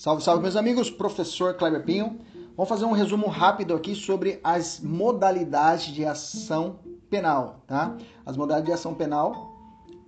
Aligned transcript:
Salve, 0.00 0.24
salve, 0.24 0.40
meus 0.40 0.56
amigos. 0.56 0.88
Professor 0.88 1.52
Kleber 1.52 1.84
Pinho. 1.84 2.18
Vamos 2.56 2.70
fazer 2.70 2.86
um 2.86 2.92
resumo 2.92 3.26
rápido 3.26 3.74
aqui 3.74 3.94
sobre 3.94 4.40
as 4.42 4.80
modalidades 4.80 5.92
de 5.92 6.06
ação 6.06 6.78
penal, 7.10 7.60
tá? 7.66 7.98
As 8.24 8.34
modalidades 8.34 8.64
de 8.64 8.72
ação 8.72 8.94
penal, 8.94 9.54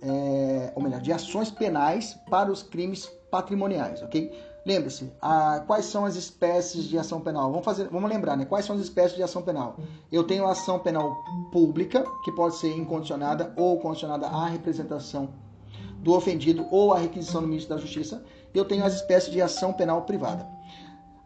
é, 0.01 0.73
ou 0.75 0.81
melhor, 0.81 0.99
de 0.99 1.13
ações 1.13 1.51
penais 1.51 2.17
para 2.27 2.51
os 2.51 2.63
crimes 2.63 3.05
patrimoniais, 3.29 4.01
ok? 4.01 4.31
Lembre-se, 4.65 5.13
quais 5.67 5.85
são 5.85 6.05
as 6.05 6.15
espécies 6.15 6.85
de 6.85 6.97
ação 6.97 7.21
penal? 7.21 7.51
Vamos, 7.51 7.63
fazer, 7.63 7.87
vamos 7.89 8.09
lembrar, 8.09 8.35
né? 8.35 8.45
Quais 8.45 8.65
são 8.65 8.75
as 8.75 8.81
espécies 8.81 9.15
de 9.15 9.21
ação 9.21 9.43
penal? 9.43 9.77
Eu 10.11 10.23
tenho 10.23 10.47
a 10.47 10.53
ação 10.53 10.79
penal 10.79 11.23
pública, 11.51 12.03
que 12.25 12.31
pode 12.31 12.55
ser 12.55 12.75
incondicionada 12.75 13.53
ou 13.55 13.79
condicionada 13.79 14.25
à 14.25 14.47
representação 14.47 15.29
do 16.03 16.13
ofendido 16.13 16.67
ou 16.69 16.93
à 16.93 16.99
requisição 16.99 17.41
do 17.41 17.47
ministro 17.47 17.73
da 17.73 17.81
Justiça, 17.81 18.23
eu 18.53 18.65
tenho 18.65 18.83
as 18.85 18.93
espécies 18.93 19.31
de 19.31 19.41
ação 19.41 19.73
penal 19.73 20.03
privada. 20.03 20.47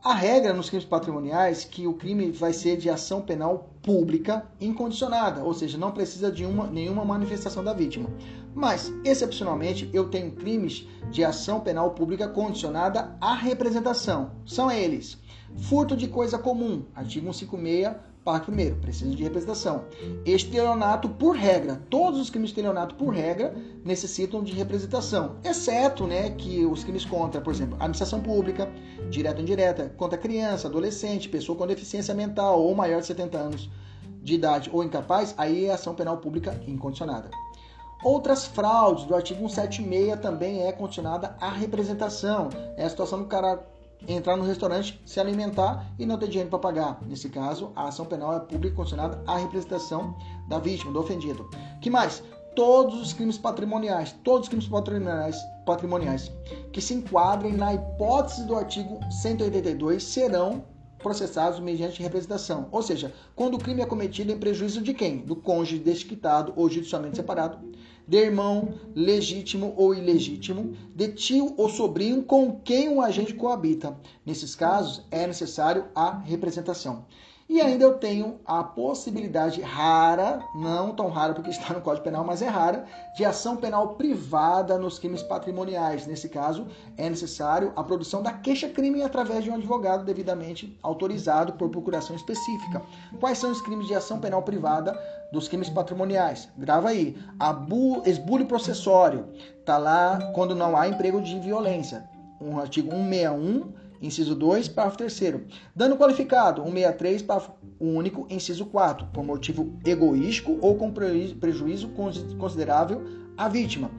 A 0.04 0.14
regra 0.14 0.54
nos 0.54 0.70
crimes 0.70 0.86
patrimoniais 0.86 1.66
que 1.66 1.88
o 1.88 1.94
crime 1.94 2.32
vai 2.32 2.54
ser 2.54 2.78
de 2.78 2.90
ação 2.90 3.22
penal 3.22 3.70
pública 3.82 4.46
incondicionada, 4.62 5.44
ou 5.44 5.54
seja, 5.54 5.78
não 5.78 5.92
precisa 5.92 6.32
de 6.32 6.46
uma, 6.46 6.68
nenhuma 6.68 7.04
manifestação 7.04 7.64
da 7.64 7.74
vítima. 7.74 8.10
Mas, 8.54 8.94
excepcionalmente, 9.04 9.90
eu 9.92 10.10
tenho 10.10 10.32
crimes 10.32 10.88
de 11.12 11.23
ação 11.23 11.59
penal 11.59 11.92
pública 11.92 12.28
condicionada 12.28 13.18
à 13.20 13.34
representação. 13.34 14.32
São 14.46 14.72
eles: 14.72 15.18
furto 15.56 15.96
de 15.96 16.08
coisa 16.08 16.38
comum, 16.38 16.86
artigo 16.96 17.34
156, 17.34 17.96
Parágrafo 18.28 18.52
1 18.52 18.82
precisa 18.82 19.16
de 19.16 19.24
representação. 19.24 19.86
Estelionato 20.26 21.08
por 21.08 21.34
regra. 21.34 21.82
Todos 21.90 22.20
os 22.20 22.30
crimes 22.30 22.50
de 22.50 22.56
estelionato 22.56 22.96
por 22.96 23.14
regra 23.14 23.56
necessitam 23.86 24.44
de 24.44 24.52
representação, 24.52 25.38
exceto 25.46 26.06
né, 26.06 26.32
que 26.32 26.66
os 26.66 26.84
crimes 26.84 27.06
contra, 27.06 27.40
por 27.40 27.54
exemplo, 27.54 27.76
administração 27.76 28.20
pública, 28.20 28.70
direta 29.09 29.38
ou 29.38 29.44
indireta, 29.44 29.94
contra 29.95 30.18
criança, 30.18 30.68
adolescente, 30.68 31.30
pessoa 31.30 31.58
com 31.58 31.66
deficiência 31.66 32.14
mental 32.14 32.62
ou 32.62 32.75
maior 32.75 33.00
de 33.00 33.08
70 33.08 33.38
anos 33.38 33.70
de 34.22 34.34
idade 34.34 34.70
ou 34.73 34.84
incapaz, 34.84 35.34
aí 35.38 35.68
é 35.68 35.72
ação 35.72 35.95
penal 35.95 36.18
pública 36.18 36.59
incondicionada. 36.68 37.30
Outras 38.03 38.45
fraudes 38.45 39.06
do 39.06 39.16
artigo 39.16 39.48
176 39.48 40.20
também 40.20 40.68
é 40.68 40.72
condicionada 40.73 41.38
à 41.40 41.50
representação. 41.50 42.50
É 42.75 42.84
a 42.84 42.90
situação 42.90 43.20
do 43.20 43.25
cara 43.25 43.66
entrar 44.08 44.36
no 44.36 44.44
restaurante, 44.44 45.02
se 45.06 45.20
alimentar 45.20 45.86
e 45.98 46.06
não 46.06 46.17
ter 46.17 46.28
dinheiro 46.28 46.50
para 46.50 46.59
pagar. 46.59 47.00
Nesse 47.06 47.30
caso, 47.30 47.72
a 47.76 47.88
ação 47.88 48.06
penal 48.06 48.36
é 48.36 48.40
pública 48.40 48.76
condicionada 48.76 49.22
à 49.26 49.38
representação 49.38 50.16
da 50.48 50.59
vítima, 50.59 50.92
do 50.92 51.00
ofendido. 51.00 51.50
Que 51.81 51.90
mais? 51.90 52.23
Todos 52.56 53.00
os 53.00 53.14
crimes 53.14 53.38
patrimoniais, 53.38 54.16
todos 54.23 54.44
os 54.44 54.50
crimes 54.50 54.68
patrimoniais, 54.68 55.38
patrimoniais 55.66 56.31
que 56.72 56.81
se 56.81 56.94
enquadrem 56.94 57.53
na 57.53 57.73
hipótese 57.73 58.45
do 58.45 58.56
artigo 58.56 59.00
182 59.12 60.03
serão 60.03 60.64
processados 60.98 61.59
mediante 61.59 62.02
representação. 62.02 62.68
Ou 62.72 62.81
seja, 62.81 63.14
quando 63.36 63.56
o 63.56 63.59
crime 63.59 63.81
é 63.81 63.86
cometido 63.86 64.31
em 64.31 64.40
prejuízo 64.40 64.81
de 64.81 64.94
quem? 64.94 65.20
Do 65.20 65.36
cônjuge 65.36 65.80
desquitado 65.80 66.53
ou 66.56 66.70
judicialmente 66.70 67.16
separado, 67.16 67.59
de 68.08 68.17
irmão 68.17 68.73
legítimo 68.95 69.73
ou 69.75 69.94
ilegítimo, 69.94 70.75
de 70.95 71.09
tio 71.09 71.53
ou 71.58 71.69
sobrinho 71.69 72.23
com 72.23 72.59
quem 72.61 72.89
o 72.89 73.02
agente 73.02 73.33
coabita. 73.33 74.00
Nesses 74.25 74.55
casos, 74.55 75.05
é 75.11 75.27
necessário 75.27 75.86
a 75.94 76.17
representação. 76.19 77.05
E 77.50 77.62
ainda 77.62 77.86
eu 77.86 77.98
tenho 77.98 78.42
a 78.45 78.62
possibilidade 78.62 79.62
rara, 79.62 80.44
não 80.53 80.94
tão 80.94 81.08
rara 81.08 81.34
porque 81.34 81.50
está 81.50 81.73
no 81.73 81.80
Código 81.80 82.03
Penal, 82.03 82.26
mas 82.26 82.42
é 82.42 82.48
rara, 82.48 82.86
de 83.16 83.23
ação 83.23 83.56
penal 83.56 83.95
privada 83.95 84.78
nos 84.78 85.00
crimes 85.00 85.23
patrimoniais. 85.23 86.06
Nesse 86.06 86.28
caso, 86.28 86.68
é 86.98 87.09
necessário 87.09 87.72
a 87.73 87.81
produção 87.81 88.22
da 88.22 88.34
queixa-crime 88.34 89.02
através 89.02 89.45
de 89.45 89.50
um 89.50 89.56
advogado 89.56 90.03
devidamente 90.03 90.78
autorizado 90.84 91.53
por 91.53 91.70
procuração 91.70 92.18
específica. 92.18 92.81
Quais 93.18 93.38
são 93.38 93.50
os 93.50 93.62
crimes 93.62 93.88
de 93.88 93.96
ação 93.96 94.19
penal 94.19 94.44
privada 94.44 95.00
dos 95.31 95.47
crimes 95.47 95.69
patrimoniais? 95.69 96.50
Grava 96.58 96.90
aí. 96.90 97.18
Abu, 97.40 98.03
esbulho 98.06 98.46
processório. 98.46 99.25
Está 99.58 99.78
lá 99.78 100.34
quando 100.35 100.53
não 100.53 100.75
há 100.75 100.90
emprego 100.90 101.22
de 101.22 101.40
violência. 101.40 102.09
Um 102.41 102.59
artigo 102.59 102.91
161 102.91 103.87
inciso 104.02 104.35
2, 104.35 104.68
parágrafo 104.69 104.97
3 104.97 105.41
Dano 105.75 105.97
qualificado, 105.97 106.62
163, 106.63 107.22
parágrafo 107.22 107.53
único, 107.80 108.28
inciso 108.30 108.66
4, 108.66 109.08
por 109.08 109.24
motivo 109.24 109.78
egoístico 109.85 110.58
ou 110.62 110.75
com 110.75 110.91
prejuízo 110.91 111.90
considerável 112.38 113.03
à 113.38 113.47
vítima. 113.47 113.91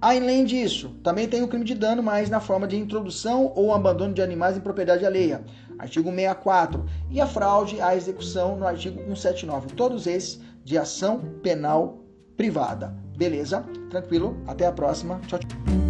Além 0.00 0.44
disso, 0.44 0.96
também 1.04 1.28
tem 1.28 1.44
o 1.44 1.48
crime 1.48 1.64
de 1.64 1.76
dano, 1.76 2.02
mas 2.02 2.28
na 2.28 2.40
forma 2.40 2.66
de 2.66 2.76
introdução 2.76 3.52
ou 3.54 3.72
abandono 3.72 4.12
de 4.12 4.20
animais 4.20 4.56
em 4.56 4.60
propriedade 4.60 5.06
alheia, 5.06 5.44
artigo 5.78 6.10
64, 6.10 6.84
e 7.08 7.20
a 7.20 7.26
fraude 7.26 7.80
à 7.80 7.94
execução 7.94 8.56
no 8.56 8.66
artigo 8.66 8.98
179. 8.98 9.68
Todos 9.74 10.08
esses 10.08 10.40
de 10.64 10.76
ação 10.76 11.20
penal 11.40 12.00
privada. 12.36 12.92
Beleza? 13.16 13.64
Tranquilo? 13.90 14.36
Até 14.48 14.66
a 14.66 14.72
próxima. 14.72 15.20
Tchau, 15.28 15.38
tchau. 15.38 15.81